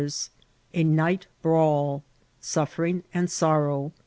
—▲ 0.01 0.29
Niglift 0.73 1.27
brawL— 1.43 2.01
Suflbring 2.41 3.03
and 3.13 3.29
Sorrow. 3.29 3.93